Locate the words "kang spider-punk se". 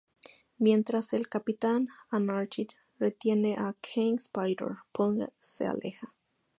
3.83-5.67